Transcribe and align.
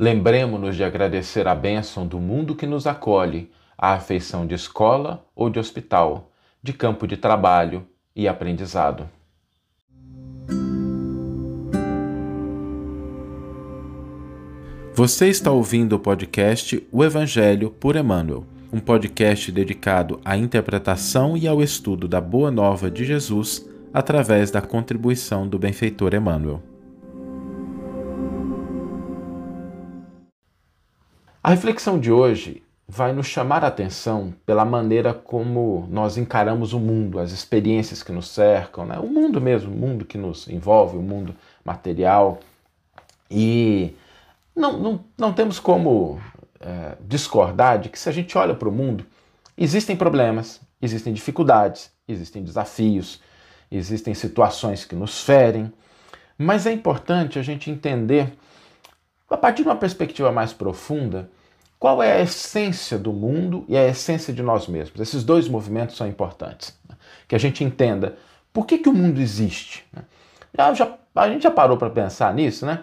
Lembremos-nos 0.00 0.76
de 0.76 0.82
agradecer 0.82 1.46
a 1.46 1.54
bênção 1.54 2.06
do 2.06 2.18
mundo 2.18 2.56
que 2.56 2.66
nos 2.66 2.86
acolhe, 2.86 3.50
a 3.76 3.92
afeição 3.92 4.46
de 4.46 4.54
escola 4.54 5.26
ou 5.36 5.50
de 5.50 5.58
hospital, 5.58 6.32
de 6.62 6.72
campo 6.72 7.06
de 7.06 7.18
trabalho 7.18 7.86
e 8.16 8.26
aprendizado. 8.26 9.06
Você 14.94 15.28
está 15.28 15.50
ouvindo 15.50 15.96
o 15.96 15.98
podcast 15.98 16.82
O 16.90 17.04
Evangelho 17.04 17.68
por 17.68 17.94
Emmanuel, 17.94 18.46
um 18.72 18.80
podcast 18.80 19.52
dedicado 19.52 20.18
à 20.24 20.34
interpretação 20.34 21.36
e 21.36 21.46
ao 21.46 21.60
estudo 21.62 22.08
da 22.08 22.22
Boa 22.22 22.50
Nova 22.50 22.90
de 22.90 23.04
Jesus 23.04 23.68
através 23.92 24.50
da 24.50 24.62
contribuição 24.62 25.46
do 25.46 25.58
benfeitor 25.58 26.14
Emmanuel. 26.14 26.69
A 31.42 31.48
reflexão 31.48 31.98
de 31.98 32.12
hoje 32.12 32.62
vai 32.86 33.14
nos 33.14 33.26
chamar 33.26 33.64
a 33.64 33.68
atenção 33.68 34.34
pela 34.44 34.62
maneira 34.62 35.14
como 35.14 35.88
nós 35.90 36.18
encaramos 36.18 36.74
o 36.74 36.78
mundo, 36.78 37.18
as 37.18 37.32
experiências 37.32 38.02
que 38.02 38.12
nos 38.12 38.28
cercam, 38.28 38.84
né? 38.84 38.98
o 38.98 39.06
mundo 39.06 39.40
mesmo, 39.40 39.72
o 39.72 39.76
mundo 39.76 40.04
que 40.04 40.18
nos 40.18 40.46
envolve, 40.48 40.98
o 40.98 41.02
mundo 41.02 41.34
material. 41.64 42.40
E 43.30 43.96
não, 44.54 44.78
não, 44.78 45.04
não 45.16 45.32
temos 45.32 45.58
como 45.58 46.20
é, 46.60 46.98
discordar 47.00 47.78
de 47.78 47.88
que 47.88 47.98
se 47.98 48.10
a 48.10 48.12
gente 48.12 48.36
olha 48.36 48.54
para 48.54 48.68
o 48.68 48.72
mundo, 48.72 49.06
existem 49.56 49.96
problemas, 49.96 50.60
existem 50.82 51.10
dificuldades, 51.10 51.90
existem 52.06 52.42
desafios, 52.44 53.18
existem 53.70 54.12
situações 54.12 54.84
que 54.84 54.94
nos 54.94 55.22
ferem, 55.22 55.72
mas 56.36 56.66
é 56.66 56.72
importante 56.72 57.38
a 57.38 57.42
gente 57.42 57.70
entender 57.70 58.30
a 59.30 59.36
partir 59.36 59.62
de 59.62 59.68
uma 59.68 59.76
perspectiva 59.76 60.32
mais 60.32 60.52
profunda, 60.52 61.30
qual 61.80 62.02
é 62.02 62.12
a 62.12 62.20
essência 62.20 62.98
do 62.98 63.10
mundo 63.10 63.64
e 63.66 63.74
a 63.74 63.88
essência 63.88 64.34
de 64.34 64.42
nós 64.42 64.68
mesmos? 64.68 65.00
Esses 65.00 65.24
dois 65.24 65.48
movimentos 65.48 65.96
são 65.96 66.06
importantes. 66.06 66.78
Né? 66.86 66.94
Que 67.26 67.34
a 67.34 67.38
gente 67.38 67.64
entenda 67.64 68.18
por 68.52 68.66
que, 68.66 68.76
que 68.76 68.88
o 68.88 68.92
mundo 68.92 69.18
existe. 69.18 69.86
Né? 69.90 70.02
Já, 70.54 70.74
já, 70.74 70.98
a 71.14 71.28
gente 71.30 71.42
já 71.42 71.50
parou 71.50 71.78
para 71.78 71.88
pensar 71.88 72.34
nisso, 72.34 72.66
né? 72.66 72.82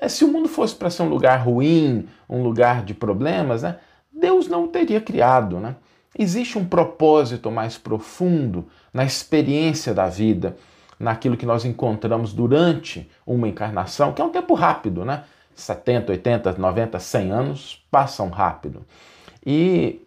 É, 0.00 0.08
se 0.08 0.24
o 0.24 0.28
mundo 0.28 0.48
fosse 0.48 0.76
para 0.76 0.88
ser 0.88 1.02
um 1.02 1.08
lugar 1.08 1.38
ruim, 1.38 2.06
um 2.28 2.40
lugar 2.40 2.84
de 2.84 2.94
problemas, 2.94 3.62
né? 3.62 3.78
Deus 4.12 4.46
não 4.46 4.68
teria 4.68 5.00
criado. 5.00 5.58
Né? 5.58 5.74
Existe 6.16 6.58
um 6.58 6.64
propósito 6.64 7.50
mais 7.50 7.76
profundo 7.76 8.68
na 8.94 9.04
experiência 9.04 9.92
da 9.92 10.08
vida, 10.08 10.56
naquilo 11.00 11.36
que 11.36 11.46
nós 11.46 11.64
encontramos 11.64 12.32
durante 12.32 13.10
uma 13.26 13.48
encarnação, 13.48 14.12
que 14.12 14.22
é 14.22 14.24
um 14.24 14.30
tempo 14.30 14.54
rápido, 14.54 15.04
né? 15.04 15.24
70, 15.60 16.12
80, 16.12 16.52
90, 16.52 16.98
100 16.98 17.32
anos 17.32 17.86
passam 17.90 18.28
rápido. 18.28 18.86
E 19.44 20.06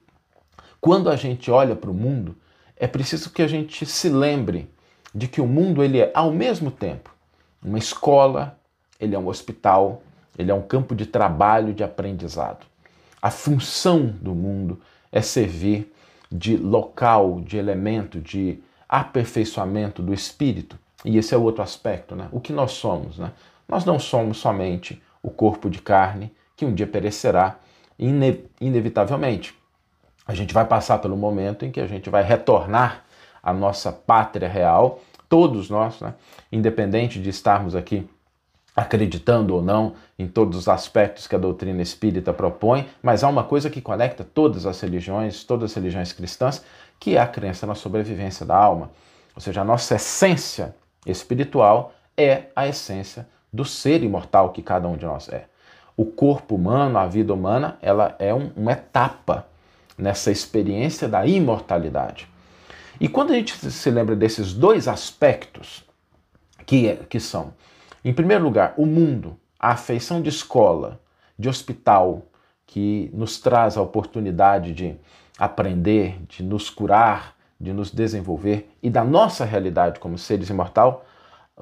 quando 0.79 1.09
a 1.09 1.15
gente 1.15 1.51
olha 1.51 1.75
para 1.75 1.91
o 1.91 1.93
mundo, 1.93 2.35
é 2.77 2.87
preciso 2.87 3.29
que 3.29 3.41
a 3.41 3.47
gente 3.47 3.85
se 3.85 4.09
lembre 4.09 4.69
de 5.13 5.27
que 5.27 5.41
o 5.41 5.45
mundo 5.45 5.83
ele 5.83 5.99
é 5.99 6.11
ao 6.13 6.31
mesmo 6.31 6.71
tempo 6.71 7.13
uma 7.63 7.77
escola, 7.77 8.57
ele 8.99 9.13
é 9.13 9.19
um 9.19 9.27
hospital, 9.27 10.01
ele 10.37 10.49
é 10.49 10.53
um 10.53 10.61
campo 10.61 10.95
de 10.95 11.05
trabalho, 11.05 11.73
de 11.73 11.83
aprendizado. 11.83 12.65
A 13.21 13.29
função 13.29 14.07
do 14.07 14.33
mundo 14.33 14.81
é 15.11 15.21
servir 15.21 15.93
de 16.31 16.57
local, 16.57 17.41
de 17.41 17.57
elemento, 17.57 18.19
de 18.19 18.57
aperfeiçoamento 18.87 20.01
do 20.01 20.13
espírito. 20.13 20.79
E 21.03 21.17
esse 21.17 21.35
é 21.35 21.37
o 21.37 21.43
outro 21.43 21.61
aspecto, 21.61 22.15
né? 22.15 22.29
O 22.31 22.39
que 22.39 22.53
nós 22.53 22.71
somos, 22.71 23.17
né? 23.17 23.31
Nós 23.67 23.85
não 23.85 23.99
somos 23.99 24.37
somente 24.37 25.01
o 25.21 25.29
corpo 25.29 25.69
de 25.69 25.81
carne 25.81 26.33
que 26.55 26.65
um 26.65 26.73
dia 26.73 26.87
perecerá 26.87 27.57
ine 27.97 28.45
inevitavelmente. 28.59 29.55
A 30.27 30.33
gente 30.33 30.53
vai 30.53 30.65
passar 30.65 30.99
pelo 30.99 31.17
momento 31.17 31.65
em 31.65 31.71
que 31.71 31.79
a 31.79 31.87
gente 31.87 32.09
vai 32.09 32.23
retornar 32.23 33.03
à 33.41 33.51
nossa 33.51 33.91
pátria 33.91 34.47
real, 34.47 34.99
todos 35.27 35.69
nós, 35.69 35.99
né? 35.99 36.13
independente 36.51 37.19
de 37.19 37.29
estarmos 37.29 37.75
aqui 37.75 38.07
acreditando 38.75 39.55
ou 39.55 39.61
não 39.61 39.95
em 40.17 40.27
todos 40.27 40.57
os 40.57 40.67
aspectos 40.67 41.27
que 41.27 41.35
a 41.35 41.39
doutrina 41.39 41.81
espírita 41.81 42.31
propõe, 42.31 42.87
mas 43.01 43.23
há 43.23 43.27
uma 43.27 43.43
coisa 43.43 43.69
que 43.69 43.81
conecta 43.81 44.23
todas 44.23 44.65
as 44.65 44.79
religiões, 44.79 45.43
todas 45.43 45.71
as 45.71 45.75
religiões 45.75 46.13
cristãs, 46.13 46.63
que 46.99 47.17
é 47.17 47.19
a 47.19 47.27
crença 47.27 47.67
na 47.67 47.75
sobrevivência 47.75 48.45
da 48.45 48.55
alma. 48.55 48.91
Ou 49.35 49.41
seja, 49.41 49.61
a 49.61 49.65
nossa 49.65 49.95
essência 49.95 50.75
espiritual 51.05 51.93
é 52.15 52.43
a 52.55 52.67
essência 52.67 53.27
do 53.51 53.65
ser 53.65 54.03
imortal 54.03 54.51
que 54.51 54.61
cada 54.61 54.87
um 54.87 54.95
de 54.95 55.05
nós 55.05 55.27
é. 55.29 55.45
O 55.97 56.05
corpo 56.05 56.55
humano, 56.55 56.97
a 56.97 57.05
vida 57.05 57.33
humana, 57.33 57.77
ela 57.81 58.15
é 58.17 58.33
um, 58.33 58.51
uma 58.55 58.71
etapa 58.71 59.45
nessa 59.97 60.31
experiência 60.31 61.07
da 61.07 61.25
imortalidade. 61.25 62.27
E 62.99 63.07
quando 63.07 63.31
a 63.31 63.35
gente 63.35 63.55
se 63.55 63.91
lembra 63.91 64.15
desses 64.15 64.53
dois 64.53 64.87
aspectos, 64.87 65.83
que, 66.65 66.87
é, 66.87 66.95
que 66.95 67.19
são, 67.19 67.53
em 68.03 68.13
primeiro 68.13 68.43
lugar, 68.43 68.73
o 68.77 68.85
mundo, 68.85 69.37
a 69.59 69.71
afeição 69.71 70.21
de 70.21 70.29
escola, 70.29 70.99
de 71.37 71.49
hospital, 71.49 72.23
que 72.65 73.09
nos 73.13 73.39
traz 73.39 73.75
a 73.75 73.81
oportunidade 73.81 74.73
de 74.73 74.95
aprender, 75.37 76.19
de 76.27 76.41
nos 76.41 76.69
curar, 76.69 77.35
de 77.59 77.73
nos 77.73 77.91
desenvolver 77.91 78.71
e 78.81 78.89
da 78.89 79.03
nossa 79.03 79.43
realidade 79.45 79.99
como 79.99 80.17
seres 80.17 80.49
imortal, 80.49 81.05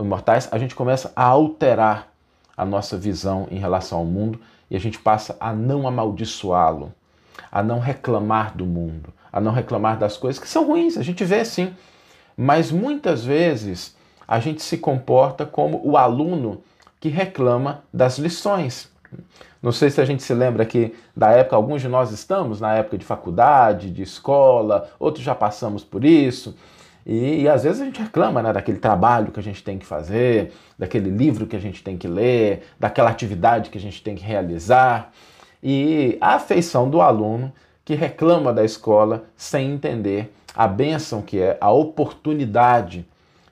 imortais, 0.05 0.47
a 0.51 0.57
gente 0.57 0.75
começa 0.75 1.11
a 1.15 1.23
alterar 1.23 2.09
a 2.55 2.65
nossa 2.65 2.97
visão 2.97 3.47
em 3.49 3.57
relação 3.57 3.99
ao 3.99 4.05
mundo 4.05 4.39
e 4.69 4.75
a 4.75 4.79
gente 4.79 4.99
passa 4.99 5.35
a 5.39 5.53
não 5.53 5.87
amaldiçoá-lo, 5.87 6.93
a 7.51 7.63
não 7.63 7.79
reclamar 7.79 8.55
do 8.55 8.65
mundo, 8.65 9.13
a 9.31 9.39
não 9.39 9.51
reclamar 9.51 9.97
das 9.97 10.17
coisas 10.17 10.41
que 10.41 10.47
são 10.47 10.67
ruins, 10.67 10.97
a 10.97 11.03
gente 11.03 11.23
vê 11.23 11.43
sim. 11.45 11.73
Mas 12.35 12.71
muitas 12.71 13.23
vezes 13.23 13.95
a 14.27 14.39
gente 14.39 14.61
se 14.61 14.77
comporta 14.77 15.45
como 15.45 15.81
o 15.83 15.97
aluno 15.97 16.61
que 16.99 17.09
reclama 17.09 17.83
das 17.93 18.17
lições. 18.17 18.91
Não 19.61 19.71
sei 19.71 19.89
se 19.89 19.99
a 19.99 20.05
gente 20.05 20.23
se 20.23 20.33
lembra 20.33 20.65
que 20.65 20.93
da 21.15 21.31
época, 21.31 21.55
alguns 21.55 21.81
de 21.81 21.87
nós 21.87 22.11
estamos 22.11 22.61
na 22.61 22.75
época 22.75 22.97
de 22.97 23.05
faculdade, 23.05 23.89
de 23.89 24.03
escola, 24.03 24.89
outros 24.99 25.23
já 25.23 25.35
passamos 25.35 25.83
por 25.83 26.05
isso. 26.05 26.55
E, 27.11 27.41
e, 27.41 27.49
às 27.49 27.63
vezes 27.63 27.81
a 27.81 27.85
gente 27.85 27.99
reclama 27.99 28.43
né, 28.43 28.53
daquele 28.53 28.77
trabalho 28.77 29.31
que 29.31 29.39
a 29.39 29.43
gente 29.43 29.63
tem 29.63 29.79
que 29.79 29.85
fazer, 29.85 30.51
daquele 30.77 31.09
livro 31.09 31.47
que 31.47 31.55
a 31.55 31.59
gente 31.59 31.83
tem 31.83 31.97
que 31.97 32.07
ler, 32.07 32.61
daquela 32.79 33.09
atividade 33.09 33.71
que 33.71 33.79
a 33.79 33.81
gente 33.81 34.03
tem 34.03 34.13
que 34.13 34.23
realizar. 34.23 35.11
E 35.63 36.19
a 36.21 36.35
afeição 36.35 36.87
do 36.87 37.01
aluno 37.01 37.51
que 37.83 37.95
reclama 37.95 38.53
da 38.53 38.63
escola 38.63 39.23
sem 39.35 39.71
entender 39.71 40.31
a 40.53 40.67
bênção 40.67 41.23
que 41.23 41.39
é 41.39 41.57
a 41.59 41.71
oportunidade 41.71 43.07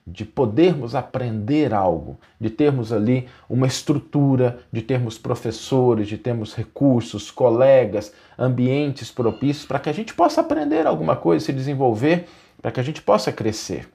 de 0.06 0.24
podermos 0.24 0.94
aprender 0.94 1.74
algo, 1.74 2.16
de 2.40 2.50
termos 2.50 2.92
ali 2.92 3.28
uma 3.50 3.66
estrutura, 3.66 4.60
de 4.72 4.82
termos 4.82 5.18
professores, 5.18 6.06
de 6.06 6.16
termos 6.16 6.54
recursos, 6.54 7.28
colegas, 7.28 8.12
ambientes 8.38 9.10
propícios 9.10 9.66
para 9.66 9.80
que 9.80 9.90
a 9.90 9.92
gente 9.92 10.14
possa 10.14 10.42
aprender 10.42 10.86
alguma 10.86 11.16
coisa, 11.16 11.44
se 11.44 11.52
desenvolver 11.52 12.28
para 12.60 12.70
que 12.70 12.80
a 12.80 12.82
gente 12.82 13.02
possa 13.02 13.32
crescer. 13.32 13.88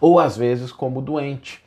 Ou 0.00 0.18
às 0.18 0.36
vezes, 0.36 0.72
como 0.72 1.00
doente, 1.00 1.62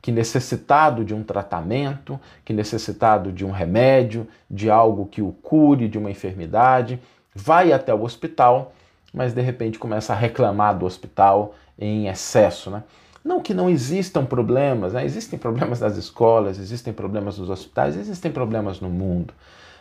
que 0.00 0.12
necessitado 0.12 1.04
de 1.04 1.14
um 1.14 1.22
tratamento, 1.22 2.18
que 2.44 2.52
necessitado 2.52 3.32
de 3.32 3.44
um 3.44 3.50
remédio, 3.50 4.26
de 4.50 4.70
algo 4.70 5.06
que 5.06 5.20
o 5.20 5.32
cure 5.32 5.88
de 5.88 5.98
uma 5.98 6.10
enfermidade, 6.10 7.00
vai 7.34 7.72
até 7.72 7.92
o 7.92 8.02
hospital, 8.02 8.72
mas 9.12 9.32
de 9.32 9.40
repente 9.40 9.78
começa 9.78 10.12
a 10.12 10.16
reclamar 10.16 10.78
do 10.78 10.86
hospital 10.86 11.54
em 11.78 12.08
excesso, 12.08 12.70
né? 12.70 12.82
Não 13.24 13.42
que 13.42 13.52
não 13.52 13.68
existam 13.68 14.24
problemas, 14.24 14.92
né? 14.92 15.04
existem 15.04 15.38
problemas 15.38 15.80
nas 15.80 15.96
escolas, 15.96 16.58
existem 16.58 16.92
problemas 16.92 17.36
nos 17.36 17.50
hospitais, 17.50 17.96
existem 17.96 18.30
problemas 18.30 18.80
no 18.80 18.88
mundo, 18.88 19.34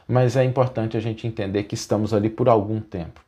mas 0.08 0.36
é 0.36 0.44
importante 0.44 0.98
a 0.98 1.00
gente 1.00 1.28
entender 1.28 1.64
que 1.64 1.76
estamos 1.76 2.14
ali 2.14 2.30
por 2.30 2.50
algum 2.50 2.82
tempo 2.82 3.22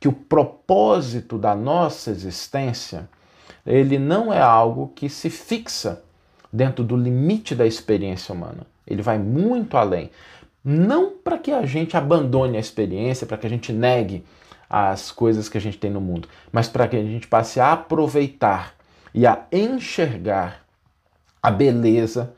que 0.00 0.08
o 0.08 0.12
propósito 0.12 1.36
da 1.36 1.54
nossa 1.54 2.10
existência, 2.10 3.08
ele 3.66 3.98
não 3.98 4.32
é 4.32 4.40
algo 4.40 4.90
que 4.96 5.10
se 5.10 5.28
fixa 5.28 6.02
dentro 6.50 6.82
do 6.82 6.96
limite 6.96 7.54
da 7.54 7.66
experiência 7.66 8.34
humana. 8.34 8.66
Ele 8.86 9.02
vai 9.02 9.18
muito 9.18 9.76
além. 9.76 10.10
Não 10.64 11.10
para 11.10 11.38
que 11.38 11.52
a 11.52 11.66
gente 11.66 11.96
abandone 11.96 12.56
a 12.56 12.60
experiência, 12.60 13.26
para 13.26 13.36
que 13.36 13.46
a 13.46 13.50
gente 13.50 13.72
negue 13.72 14.24
as 14.68 15.10
coisas 15.10 15.48
que 15.48 15.58
a 15.58 15.60
gente 15.60 15.78
tem 15.78 15.90
no 15.90 16.00
mundo, 16.00 16.28
mas 16.52 16.68
para 16.68 16.86
que 16.86 16.96
a 16.96 17.02
gente 17.02 17.26
passe 17.26 17.60
a 17.60 17.72
aproveitar 17.72 18.74
e 19.12 19.26
a 19.26 19.44
enxergar 19.50 20.64
a 21.42 21.50
beleza 21.50 22.32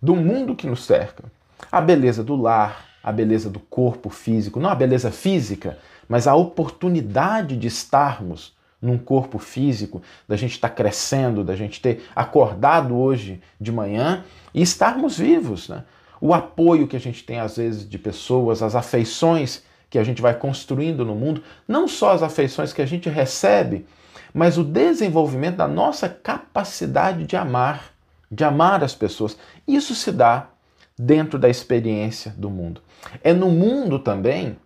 do 0.00 0.14
mundo 0.14 0.54
que 0.54 0.66
nos 0.66 0.84
cerca. 0.84 1.24
A 1.72 1.80
beleza 1.80 2.22
do 2.22 2.36
lar, 2.36 2.84
a 3.02 3.10
beleza 3.10 3.48
do 3.48 3.58
corpo 3.58 4.10
físico, 4.10 4.60
não 4.60 4.68
a 4.68 4.74
beleza 4.74 5.10
física, 5.10 5.78
mas 6.08 6.26
a 6.26 6.34
oportunidade 6.34 7.56
de 7.56 7.66
estarmos 7.66 8.56
num 8.80 8.96
corpo 8.96 9.38
físico, 9.38 10.00
da 10.26 10.36
gente 10.36 10.52
estar 10.52 10.68
crescendo, 10.70 11.42
da 11.42 11.56
gente 11.56 11.80
ter 11.80 12.04
acordado 12.14 12.96
hoje 12.96 13.40
de 13.60 13.72
manhã 13.72 14.24
e 14.54 14.62
estarmos 14.62 15.18
vivos. 15.18 15.68
Né? 15.68 15.84
o 16.20 16.34
apoio 16.34 16.86
que 16.86 16.96
a 16.96 17.00
gente 17.00 17.24
tem 17.24 17.38
às 17.38 17.56
vezes 17.56 17.88
de 17.88 17.98
pessoas, 17.98 18.62
as 18.62 18.74
afeições 18.74 19.62
que 19.90 19.98
a 19.98 20.04
gente 20.04 20.20
vai 20.20 20.34
construindo 20.34 21.04
no 21.04 21.14
mundo, 21.14 21.42
não 21.66 21.88
só 21.88 22.12
as 22.12 22.22
afeições 22.22 22.72
que 22.72 22.82
a 22.82 22.86
gente 22.86 23.08
recebe, 23.08 23.86
mas 24.34 24.58
o 24.58 24.64
desenvolvimento 24.64 25.56
da 25.56 25.68
nossa 25.68 26.08
capacidade 26.08 27.24
de 27.24 27.36
amar, 27.36 27.92
de 28.30 28.44
amar 28.44 28.84
as 28.84 28.94
pessoas. 28.94 29.38
Isso 29.66 29.94
se 29.94 30.12
dá 30.12 30.48
dentro 30.98 31.38
da 31.38 31.48
experiência 31.48 32.34
do 32.36 32.50
mundo. 32.50 32.82
É 33.22 33.32
no 33.32 33.50
mundo 33.50 33.98
também 33.98 34.58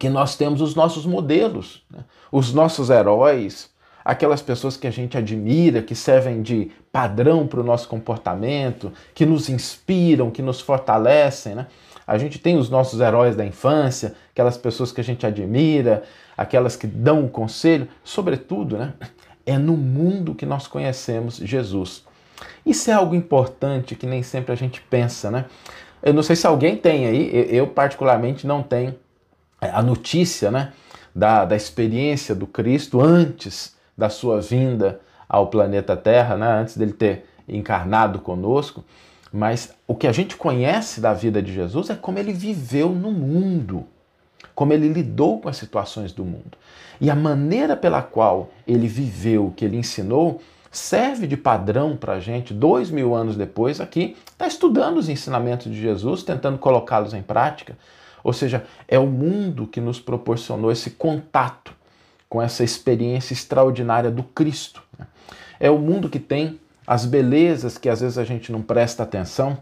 que 0.00 0.08
nós 0.08 0.34
temos 0.34 0.62
os 0.62 0.74
nossos 0.74 1.04
modelos, 1.04 1.82
né? 1.90 2.02
os 2.32 2.54
nossos 2.54 2.88
heróis, 2.88 3.68
aquelas 4.02 4.40
pessoas 4.40 4.74
que 4.74 4.86
a 4.86 4.90
gente 4.90 5.18
admira, 5.18 5.82
que 5.82 5.94
servem 5.94 6.40
de 6.40 6.70
padrão 6.90 7.46
para 7.46 7.60
o 7.60 7.62
nosso 7.62 7.86
comportamento, 7.86 8.90
que 9.14 9.26
nos 9.26 9.50
inspiram, 9.50 10.30
que 10.30 10.40
nos 10.40 10.58
fortalecem. 10.58 11.54
Né? 11.54 11.66
A 12.06 12.16
gente 12.16 12.38
tem 12.38 12.56
os 12.56 12.70
nossos 12.70 12.98
heróis 12.98 13.36
da 13.36 13.44
infância, 13.44 14.14
aquelas 14.32 14.56
pessoas 14.56 14.90
que 14.90 15.02
a 15.02 15.04
gente 15.04 15.26
admira, 15.26 16.02
aquelas 16.34 16.76
que 16.76 16.86
dão 16.86 17.26
o 17.26 17.28
conselho, 17.28 17.86
sobretudo, 18.02 18.78
né? 18.78 18.94
é 19.44 19.58
no 19.58 19.76
mundo 19.76 20.34
que 20.34 20.46
nós 20.46 20.66
conhecemos 20.66 21.36
Jesus. 21.36 22.06
Isso 22.64 22.90
é 22.90 22.94
algo 22.94 23.14
importante 23.14 23.94
que 23.94 24.06
nem 24.06 24.22
sempre 24.22 24.50
a 24.50 24.56
gente 24.56 24.80
pensa, 24.80 25.30
né? 25.30 25.44
Eu 26.02 26.14
não 26.14 26.22
sei 26.22 26.34
se 26.36 26.46
alguém 26.46 26.74
tem 26.74 27.06
aí, 27.06 27.54
eu 27.54 27.66
particularmente 27.66 28.46
não 28.46 28.62
tenho 28.62 28.94
a 29.60 29.82
notícia, 29.82 30.50
né, 30.50 30.72
da, 31.14 31.44
da 31.44 31.56
experiência 31.56 32.34
do 32.34 32.46
Cristo 32.46 33.00
antes 33.00 33.76
da 33.96 34.08
sua 34.08 34.40
vinda 34.40 35.00
ao 35.28 35.48
planeta 35.48 35.96
Terra, 35.96 36.36
né, 36.36 36.60
antes 36.60 36.76
dele 36.76 36.92
ter 36.92 37.26
encarnado 37.48 38.20
conosco, 38.20 38.84
mas 39.32 39.74
o 39.86 39.94
que 39.94 40.06
a 40.06 40.12
gente 40.12 40.36
conhece 40.36 41.00
da 41.00 41.12
vida 41.12 41.40
de 41.42 41.52
Jesus 41.52 41.90
é 41.90 41.94
como 41.94 42.18
ele 42.18 42.32
viveu 42.32 42.90
no 42.90 43.12
mundo, 43.12 43.84
como 44.54 44.72
ele 44.72 44.88
lidou 44.88 45.40
com 45.40 45.48
as 45.48 45.56
situações 45.56 46.12
do 46.12 46.24
mundo. 46.24 46.58
E 47.00 47.10
a 47.10 47.14
maneira 47.14 47.76
pela 47.76 48.02
qual 48.02 48.50
ele 48.66 48.88
viveu, 48.88 49.52
que 49.56 49.64
ele 49.64 49.76
ensinou, 49.76 50.40
serve 50.70 51.26
de 51.26 51.36
padrão 51.36 51.96
para 51.96 52.14
a 52.14 52.20
gente, 52.20 52.52
dois 52.52 52.90
mil 52.90 53.14
anos 53.14 53.36
depois, 53.36 53.80
aqui, 53.80 54.16
está 54.26 54.46
estudando 54.46 54.98
os 54.98 55.08
ensinamentos 55.08 55.70
de 55.70 55.80
Jesus, 55.80 56.22
tentando 56.22 56.58
colocá-los 56.58 57.14
em 57.14 57.22
prática. 57.22 57.76
Ou 58.22 58.32
seja, 58.32 58.64
é 58.86 58.98
o 58.98 59.06
mundo 59.06 59.66
que 59.66 59.80
nos 59.80 60.00
proporcionou 60.00 60.70
esse 60.70 60.90
contato 60.90 61.72
com 62.28 62.40
essa 62.40 62.62
experiência 62.62 63.32
extraordinária 63.32 64.10
do 64.10 64.22
Cristo. 64.22 64.82
Né? 64.98 65.06
É 65.58 65.70
o 65.70 65.78
mundo 65.78 66.08
que 66.08 66.20
tem 66.20 66.60
as 66.86 67.04
belezas 67.04 67.76
que 67.76 67.88
às 67.88 68.00
vezes 68.00 68.18
a 68.18 68.24
gente 68.24 68.52
não 68.52 68.62
presta 68.62 69.02
atenção. 69.02 69.58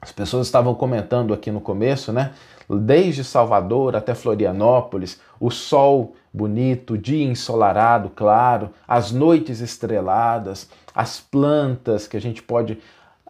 As 0.00 0.10
pessoas 0.10 0.48
estavam 0.48 0.74
comentando 0.74 1.32
aqui 1.32 1.50
no 1.50 1.60
começo, 1.60 2.12
né? 2.12 2.32
Desde 2.68 3.22
Salvador 3.22 3.94
até 3.94 4.14
Florianópolis, 4.14 5.20
o 5.38 5.50
sol 5.50 6.16
bonito, 6.32 6.94
o 6.94 6.98
dia 6.98 7.24
ensolarado, 7.24 8.10
claro, 8.10 8.70
as 8.86 9.12
noites 9.12 9.60
estreladas, 9.60 10.68
as 10.94 11.20
plantas 11.20 12.08
que 12.08 12.16
a 12.16 12.20
gente 12.20 12.42
pode 12.42 12.78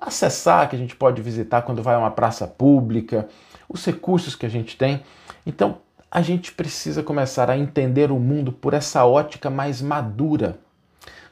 acessar, 0.01 0.69
que 0.69 0.77
a 0.77 0.79
gente 0.79 0.97
pode 0.97 1.21
visitar 1.21 1.63
quando 1.63 1.83
vai 1.83 1.95
a 1.95 1.99
uma 1.99 2.11
praça 2.11 2.47
pública, 2.47 3.29
os 3.73 3.85
recursos 3.85 4.35
que 4.37 4.47
a 4.47 4.49
gente 4.49 4.77
tem. 4.77 5.03
Então, 5.47 5.79
a 6.11 6.21
gente 6.21 6.53
precisa 6.53 7.03
começar 7.03 7.49
a 7.49 7.57
entender 7.57 8.11
o 8.11 8.19
mundo 8.19 8.53
por 8.53 8.75
essa 8.75 9.05
ótica 9.07 9.49
mais 9.49 9.81
madura 9.81 10.59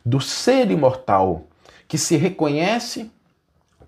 do 0.04 0.20
ser 0.20 0.70
imortal 0.70 1.44
que 1.86 1.98
se 1.98 2.16
reconhece 2.16 3.10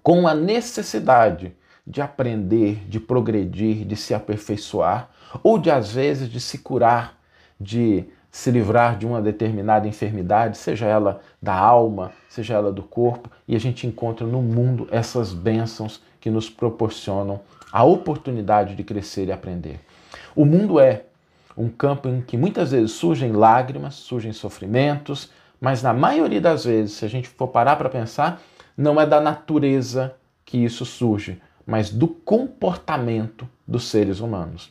com 0.03 0.29
a 0.29 0.35
necessidade 0.35 1.55
de 1.87 2.03
aprender, 2.03 2.87
de 2.89 3.01
progredir, 3.01 3.87
de 3.87 3.97
se 3.97 4.13
aperfeiçoar, 4.13 5.09
ou 5.43 5.59
de 5.59 5.71
às 5.71 5.93
vezes 5.93 6.29
de 6.29 6.41
se 6.41 6.59
curar, 6.59 7.19
de 7.59 8.05
se 8.31 8.51
livrar 8.51 8.97
de 8.97 9.07
uma 9.07 9.21
determinada 9.21 9.87
enfermidade, 9.87 10.57
seja 10.57 10.87
ela 10.87 11.21
da 11.41 11.55
alma, 11.55 12.13
seja 12.29 12.55
ela 12.55 12.73
do 12.73 12.83
corpo, 12.83 13.31
e 13.47 13.55
a 13.55 13.59
gente 13.59 13.87
encontra 13.87 14.27
no 14.27 14.41
mundo 14.41 14.89
essas 14.91 15.33
bênçãos 15.33 16.03
que 16.21 16.31
nos 16.31 16.49
proporcionam 16.49 17.41
a 17.73 17.83
oportunidade 17.83 18.75
de 18.75 18.85
crescer 18.85 19.29
e 19.29 19.33
aprender. 19.33 19.81
O 20.37 20.45
mundo 20.45 20.79
é 20.79 21.05
um 21.57 21.69
campo 21.69 22.09
em 22.09 22.21
que 22.21 22.37
muitas 22.37 22.71
vezes 22.71 22.93
surgem 22.93 23.33
lágrimas, 23.33 23.95
surgem 23.95 24.33
sofrimentos, 24.33 25.31
mas 25.61 25.83
na 25.83 25.93
maioria 25.93 26.41
das 26.41 26.65
vezes, 26.65 26.97
se 26.97 27.05
a 27.05 27.09
gente 27.09 27.29
for 27.29 27.49
parar 27.49 27.77
para 27.77 27.89
pensar, 27.89 28.43
não 28.77 29.01
é 29.01 29.07
da 29.07 29.21
natureza 29.21 30.15
que 30.45 30.59
isso 30.59 30.85
surge, 30.85 31.41
mas 31.67 31.91
do 31.91 32.09
comportamento 32.09 33.49
dos 33.67 33.89
seres 33.89 34.21
humanos. 34.21 34.71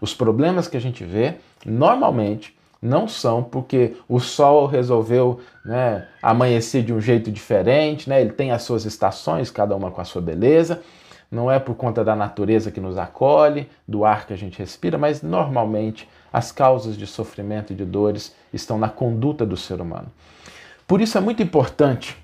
Os 0.00 0.14
problemas 0.14 0.66
que 0.66 0.76
a 0.76 0.80
gente 0.80 1.04
vê, 1.04 1.36
normalmente, 1.64 2.56
não 2.80 3.06
são 3.06 3.44
porque 3.44 3.96
o 4.08 4.18
sol 4.18 4.66
resolveu 4.66 5.38
né, 5.64 6.08
amanhecer 6.20 6.82
de 6.82 6.92
um 6.92 7.00
jeito 7.00 7.30
diferente, 7.30 8.10
né, 8.10 8.20
ele 8.20 8.32
tem 8.32 8.50
as 8.50 8.64
suas 8.64 8.84
estações, 8.84 9.50
cada 9.50 9.76
uma 9.76 9.92
com 9.92 10.00
a 10.00 10.04
sua 10.04 10.20
beleza, 10.20 10.82
não 11.32 11.50
é 11.50 11.58
por 11.58 11.74
conta 11.74 12.04
da 12.04 12.14
natureza 12.14 12.70
que 12.70 12.78
nos 12.78 12.98
acolhe, 12.98 13.66
do 13.88 14.04
ar 14.04 14.26
que 14.26 14.34
a 14.34 14.36
gente 14.36 14.58
respira, 14.58 14.98
mas 14.98 15.22
normalmente 15.22 16.06
as 16.30 16.52
causas 16.52 16.94
de 16.94 17.06
sofrimento 17.06 17.72
e 17.72 17.76
de 17.76 17.86
dores 17.86 18.36
estão 18.52 18.78
na 18.78 18.90
conduta 18.90 19.46
do 19.46 19.56
ser 19.56 19.80
humano. 19.80 20.12
Por 20.86 21.00
isso 21.00 21.16
é 21.16 21.22
muito 21.22 21.42
importante 21.42 22.14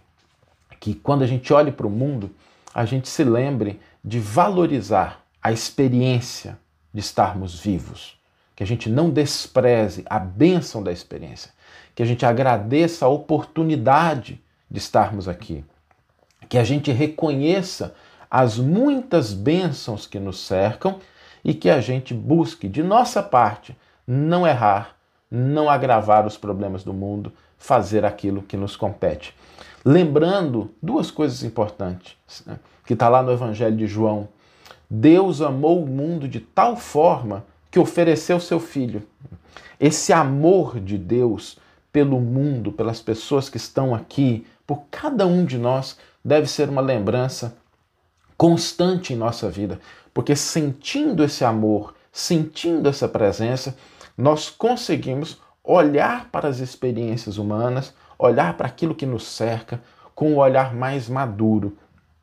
que 0.79 0.93
quando 0.93 1.23
a 1.23 1.27
gente 1.27 1.51
olhe 1.55 1.73
para 1.73 1.87
o 1.87 1.91
mundo, 1.91 2.31
a 2.75 2.85
gente 2.85 3.09
se 3.09 3.25
lembre 3.25 3.81
de 4.05 4.21
valorizar 4.21 5.25
a 5.43 5.51
experiência 5.51 6.59
de 6.93 7.01
estarmos 7.01 7.59
vivos, 7.59 8.19
que 8.55 8.63
a 8.63 8.67
gente 8.67 8.91
não 8.91 9.09
despreze 9.09 10.05
a 10.05 10.19
bênção 10.19 10.83
da 10.83 10.93
experiência, 10.93 11.51
que 11.95 12.03
a 12.03 12.07
gente 12.07 12.27
agradeça 12.27 13.07
a 13.07 13.09
oportunidade 13.09 14.39
de 14.71 14.79
estarmos 14.79 15.29
aqui, 15.29 15.65
que 16.47 16.59
a 16.59 16.65
gente 16.65 16.93
reconheça 16.93 17.95
as 18.31 18.59
muitas 18.59 19.33
bênçãos 19.33 20.07
que 20.07 20.19
nos 20.19 20.41
cercam 20.41 20.99
e 21.45 21.55
que 21.55 21.71
a 21.71 21.81
gente 21.81 22.13
busque, 22.13 22.69
de 22.69 22.83
nossa 22.83 23.23
parte, 23.23 23.77
não 24.07 24.47
errar, 24.47 24.97
não 25.31 25.69
agravar 25.69 26.27
os 26.27 26.37
problemas 26.37 26.83
do 26.85 26.93
mundo, 26.93 27.33
fazer 27.57 28.05
aquilo 28.05 28.43
que 28.43 28.57
nos 28.57 28.77
compete. 28.77 29.35
Lembrando 29.85 30.71
duas 30.83 31.11
coisas 31.11 31.43
importantes, 31.43 32.17
né, 32.47 32.59
que 32.87 32.95
está 32.95 33.09
lá 33.09 33.23
no 33.23 33.33
Evangelho 33.33 33.77
de 33.77 33.87
João. 33.87 34.29
Deus 34.89 35.41
amou 35.41 35.83
o 35.83 35.87
mundo 35.87 36.27
de 36.27 36.41
tal 36.41 36.77
forma 36.77 37.45
que 37.71 37.79
ofereceu 37.79 38.41
seu 38.41 38.59
Filho. 38.59 39.03
Esse 39.79 40.13
amor 40.13 40.81
de 40.81 40.97
Deus 40.97 41.59
pelo 41.93 42.21
mundo, 42.21 42.73
pelas 42.73 43.01
pessoas 43.01 43.49
que 43.49 43.57
estão 43.57 43.95
aqui, 43.95 44.47
por 44.67 44.83
cada 44.91 45.27
um 45.27 45.45
de 45.45 45.59
nós, 45.59 45.99
deve 46.25 46.47
ser 46.47 46.69
uma 46.69 46.81
lembrança 46.81 47.57
constante 48.39 49.13
em 49.13 49.17
nossa 49.17 49.51
vida, 49.51 49.81
porque 50.15 50.37
sentindo 50.37 51.25
esse 51.25 51.45
amor, 51.45 51.95
sentindo 52.13 52.89
essa 52.89 53.09
presença, 53.09 53.77
nós 54.17 54.49
conseguimos 54.49 55.41
olhar 55.63 56.31
para 56.31 56.49
as 56.49 56.61
experiências 56.61 57.37
humanas, 57.37 57.93
olhar 58.19 58.57
para 58.57 58.69
aquilo 58.69 58.95
que 58.95 59.05
nos 59.05 59.25
cerca 59.25 59.83
com 60.15 60.33
o 60.33 60.39
olhar 60.39 60.75
mais 60.75 61.09
maduro 61.09 61.77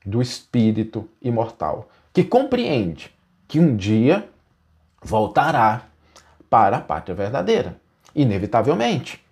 do 0.06 0.22
espírito 0.22 1.08
imortal, 1.22 1.90
que 2.14 2.24
compreende 2.24 3.14
que 3.48 3.60
um 3.60 3.76
dia 3.76 4.28
voltará 5.04 5.84
para 6.50 6.78
a 6.78 6.82
pátria 6.82 7.14
verdadeira, 7.14 7.80
inevitavelmente. 8.16 9.24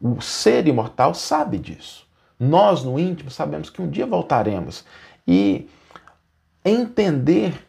O 0.00 0.20
ser 0.20 0.66
imortal 0.66 1.14
sabe 1.14 1.58
disso. 1.58 2.06
Nós, 2.38 2.82
no 2.82 2.98
íntimo, 2.98 3.30
sabemos 3.30 3.70
que 3.70 3.80
um 3.80 3.88
dia 3.88 4.06
voltaremos. 4.06 4.84
E 5.26 5.68
entender 6.64 7.66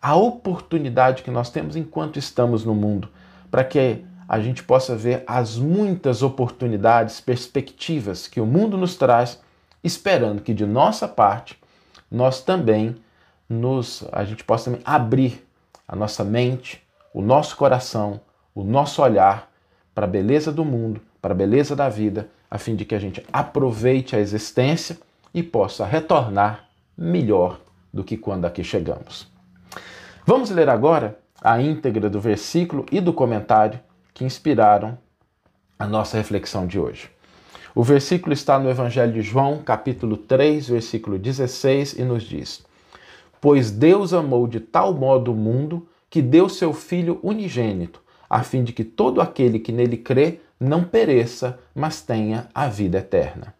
a 0.00 0.14
oportunidade 0.16 1.22
que 1.22 1.30
nós 1.30 1.50
temos 1.50 1.76
enquanto 1.76 2.18
estamos 2.18 2.64
no 2.64 2.74
mundo, 2.74 3.08
para 3.50 3.64
que 3.64 4.04
a 4.28 4.40
gente 4.40 4.62
possa 4.62 4.96
ver 4.96 5.24
as 5.26 5.56
muitas 5.56 6.22
oportunidades, 6.22 7.20
perspectivas 7.20 8.28
que 8.28 8.40
o 8.40 8.46
mundo 8.46 8.78
nos 8.78 8.96
traz, 8.96 9.40
esperando 9.82 10.40
que 10.40 10.54
de 10.54 10.64
nossa 10.64 11.08
parte 11.08 11.58
nós 12.10 12.42
também 12.42 12.96
nos 13.48 14.04
a 14.12 14.24
gente 14.24 14.44
possa 14.44 14.78
abrir 14.84 15.44
a 15.86 15.96
nossa 15.96 16.22
mente, 16.22 16.82
o 17.12 17.20
nosso 17.20 17.56
coração, 17.56 18.20
o 18.54 18.62
nosso 18.62 19.02
olhar 19.02 19.50
para 19.94 20.06
a 20.06 20.08
beleza 20.08 20.52
do 20.52 20.64
mundo, 20.64 21.00
para 21.20 21.34
a 21.34 21.36
beleza 21.36 21.74
da 21.74 21.88
vida, 21.88 22.28
a 22.48 22.56
fim 22.56 22.76
de 22.76 22.84
que 22.84 22.94
a 22.94 22.98
gente 22.98 23.24
aproveite 23.32 24.14
a 24.14 24.20
existência 24.20 24.96
e 25.34 25.42
possa 25.42 25.84
retornar 25.84 26.68
melhor 26.96 27.60
do 27.92 28.04
que 28.04 28.16
quando 28.16 28.44
aqui 28.44 28.62
chegamos. 28.62 29.30
Vamos 30.26 30.50
ler 30.50 30.68
agora 30.68 31.18
a 31.42 31.60
íntegra 31.60 32.10
do 32.10 32.20
versículo 32.20 32.86
e 32.92 33.00
do 33.00 33.12
comentário 33.12 33.80
que 34.12 34.24
inspiraram 34.24 34.98
a 35.78 35.86
nossa 35.86 36.16
reflexão 36.16 36.66
de 36.66 36.78
hoje. 36.78 37.10
O 37.74 37.82
versículo 37.82 38.32
está 38.32 38.58
no 38.58 38.68
Evangelho 38.68 39.12
de 39.12 39.22
João, 39.22 39.62
capítulo 39.62 40.16
3, 40.16 40.68
versículo 40.68 41.18
16, 41.18 41.94
e 41.94 42.02
nos 42.02 42.24
diz: 42.24 42.64
Pois 43.40 43.70
Deus 43.70 44.12
amou 44.12 44.46
de 44.46 44.60
tal 44.60 44.92
modo 44.92 45.32
o 45.32 45.36
mundo 45.36 45.88
que 46.10 46.20
deu 46.20 46.48
seu 46.48 46.72
Filho 46.72 47.20
unigênito, 47.22 48.02
a 48.28 48.42
fim 48.42 48.64
de 48.64 48.72
que 48.72 48.84
todo 48.84 49.20
aquele 49.20 49.58
que 49.58 49.72
nele 49.72 49.96
crê 49.96 50.40
não 50.58 50.84
pereça, 50.84 51.58
mas 51.74 52.02
tenha 52.02 52.48
a 52.54 52.68
vida 52.68 52.98
eterna. 52.98 53.54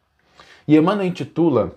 E 0.69 0.77
Emmanuel 0.77 1.07
intitula 1.07 1.73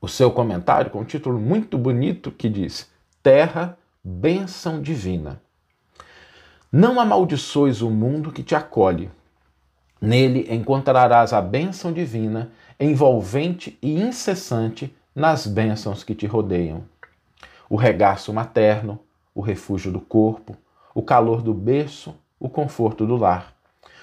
o 0.00 0.08
seu 0.08 0.30
comentário 0.30 0.90
com 0.90 1.00
um 1.00 1.04
título 1.04 1.38
muito 1.38 1.76
bonito 1.76 2.30
que 2.30 2.48
diz: 2.48 2.90
Terra, 3.22 3.76
bênção 4.02 4.80
divina. 4.80 5.40
Não 6.70 7.00
amaldiçoes 7.00 7.80
o 7.80 7.90
mundo 7.90 8.30
que 8.30 8.42
te 8.42 8.54
acolhe. 8.54 9.10
Nele 10.00 10.46
encontrarás 10.54 11.32
a 11.32 11.40
bênção 11.40 11.92
divina, 11.92 12.52
envolvente 12.78 13.76
e 13.82 14.00
incessante 14.00 14.94
nas 15.14 15.46
bênçãos 15.46 16.04
que 16.04 16.14
te 16.14 16.26
rodeiam. 16.26 16.84
O 17.68 17.76
regaço 17.76 18.32
materno, 18.32 19.00
o 19.34 19.40
refúgio 19.40 19.90
do 19.90 20.00
corpo, 20.00 20.56
o 20.94 21.02
calor 21.02 21.42
do 21.42 21.52
berço, 21.52 22.14
o 22.38 22.48
conforto 22.48 23.04
do 23.04 23.16
lar, 23.16 23.54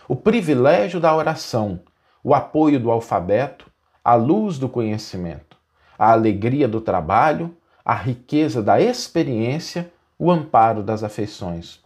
o 0.07 0.15
privilégio 0.15 0.99
da 0.99 1.15
oração, 1.15 1.79
o 2.23 2.33
apoio 2.33 2.79
do 2.79 2.91
alfabeto, 2.91 3.71
a 4.03 4.15
luz 4.15 4.59
do 4.59 4.67
conhecimento, 4.67 5.54
a 5.97 6.11
alegria 6.11 6.67
do 6.67 6.81
trabalho, 6.81 7.55
a 7.83 7.93
riqueza 7.93 8.61
da 8.61 8.79
experiência, 8.81 9.91
o 10.17 10.31
amparo 10.31 10.81
das 10.81 11.03
afeições. 11.03 11.79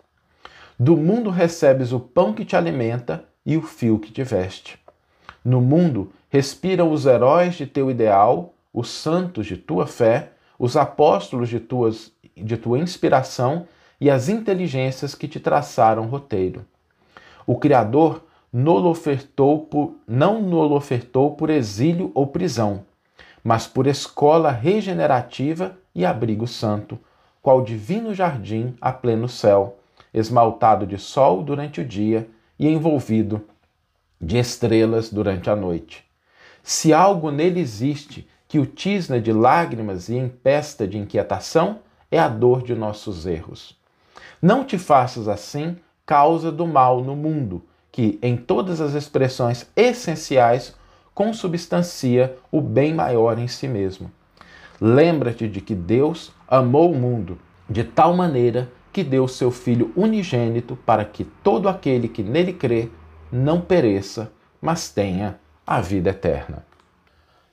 Do 0.77 0.95
mundo 0.95 1.29
recebes 1.29 1.91
o 1.91 1.99
pão 1.99 2.33
que 2.33 2.45
te 2.45 2.55
alimenta 2.55 3.25
e 3.45 3.57
o 3.57 3.61
fio 3.61 3.99
que 3.99 4.11
te 4.11 4.23
veste. 4.23 4.79
No 5.43 5.59
mundo 5.59 6.11
respiram 6.29 6.91
os 6.91 7.05
heróis 7.05 7.55
de 7.55 7.65
teu 7.65 7.89
ideal, 7.91 8.53
os 8.73 8.89
santos 8.89 9.45
de 9.45 9.57
tua 9.57 9.87
fé, 9.87 10.31
os 10.57 10.77
apóstolos 10.77 11.49
de, 11.49 11.59
tuas, 11.59 12.11
de 12.35 12.55
tua 12.55 12.79
inspiração 12.79 13.67
e 13.99 14.09
as 14.09 14.29
inteligências 14.29 15.15
que 15.15 15.27
te 15.27 15.39
traçaram 15.39 16.05
roteiro. 16.05 16.65
O 17.45 17.57
Criador 17.57 18.23
não 18.53 18.81
nolo 20.41 20.75
ofertou 20.75 21.35
por 21.35 21.49
exílio 21.49 22.11
ou 22.13 22.27
prisão, 22.27 22.85
mas 23.43 23.67
por 23.67 23.87
escola 23.87 24.51
regenerativa 24.51 25.77
e 25.93 26.05
abrigo 26.05 26.47
santo, 26.47 26.99
qual 27.41 27.61
divino 27.61 28.13
jardim 28.13 28.75
a 28.81 28.91
pleno 28.91 29.27
céu, 29.27 29.79
esmaltado 30.13 30.85
de 30.85 30.97
sol 30.97 31.43
durante 31.43 31.81
o 31.81 31.85
dia 31.85 32.29
e 32.57 32.67
envolvido 32.67 33.41
de 34.19 34.37
estrelas 34.37 35.09
durante 35.09 35.49
a 35.49 35.55
noite. 35.55 36.03
Se 36.61 36.93
algo 36.93 37.31
nele 37.31 37.59
existe 37.59 38.27
que 38.47 38.59
o 38.59 38.65
tisna 38.65 39.21
de 39.21 39.31
lágrimas 39.31 40.09
e 40.09 40.15
empesta 40.15 40.87
de 40.87 40.97
inquietação, 40.97 41.79
é 42.11 42.19
a 42.19 42.27
dor 42.27 42.63
de 42.63 42.73
nossos 42.75 43.25
erros. 43.25 43.77
Não 44.41 44.65
te 44.65 44.77
faças 44.77 45.27
assim 45.27 45.77
causa 46.05 46.51
do 46.51 46.65
mal 46.65 47.03
no 47.03 47.15
mundo, 47.15 47.63
que, 47.91 48.17
em 48.21 48.35
todas 48.35 48.81
as 48.81 48.93
expressões 48.93 49.69
essenciais, 49.75 50.75
consubstancia 51.19 52.37
o 52.49 52.61
bem 52.61 52.93
maior 52.93 53.37
em 53.37 53.47
si 53.49 53.67
mesmo. 53.67 54.09
Lembra-te 54.79 55.49
de 55.49 55.59
que 55.59 55.75
Deus 55.75 56.31
amou 56.47 56.93
o 56.93 56.97
mundo 56.97 57.37
de 57.69 57.83
tal 57.83 58.15
maneira 58.15 58.71
que 58.93 59.03
deu 59.03 59.27
seu 59.27 59.51
Filho 59.51 59.91
unigênito 59.97 60.77
para 60.77 61.03
que 61.03 61.25
todo 61.25 61.67
aquele 61.67 62.07
que 62.07 62.23
nele 62.23 62.53
crê 62.53 62.87
não 63.29 63.59
pereça, 63.59 64.31
mas 64.61 64.87
tenha 64.87 65.37
a 65.67 65.81
vida 65.81 66.11
eterna. 66.11 66.65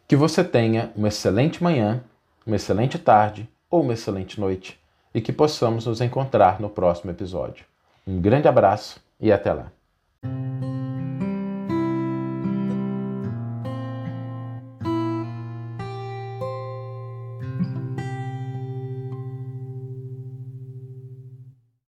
Que 0.07 0.15
você 0.15 0.45
tenha 0.45 0.93
uma 0.95 1.09
excelente 1.09 1.61
manhã, 1.61 2.05
uma 2.47 2.55
excelente 2.55 3.01
tarde 3.01 3.49
ou 3.69 3.83
uma 3.83 3.95
excelente 3.95 4.39
noite 4.39 4.81
e 5.13 5.21
que 5.21 5.33
possamos 5.33 5.87
nos 5.87 6.01
encontrar 6.01 6.61
no 6.61 6.71
próximo 6.71 7.11
episódio. 7.11 7.65
Um 8.07 8.21
grande 8.21 8.47
abraço 8.47 9.01
e 9.21 9.33
até 9.33 9.53
lá. 9.53 9.73